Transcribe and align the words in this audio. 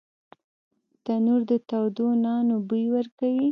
تنور 1.03 1.41
د 1.49 1.51
تودو 1.69 2.07
نانو 2.23 2.55
بوی 2.67 2.85
ورکوي 2.95 3.47